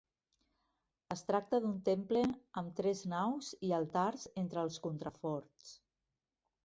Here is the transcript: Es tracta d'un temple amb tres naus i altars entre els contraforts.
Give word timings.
Es 1.15 1.21
tracta 1.31 1.59
d'un 1.65 1.75
temple 1.89 2.23
amb 2.61 2.73
tres 2.79 3.03
naus 3.13 3.53
i 3.69 3.73
altars 3.81 4.27
entre 4.45 4.63
els 4.67 4.81
contraforts. 4.87 5.75